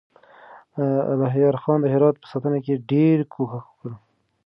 الهيار 1.15 1.55
خان 1.63 1.79
د 1.81 1.85
هرات 1.93 2.15
په 2.19 2.27
ساتنه 2.31 2.59
کې 2.65 2.83
ډېر 2.91 3.17
کوښښ 3.33 3.53
وکړ. 3.69 3.89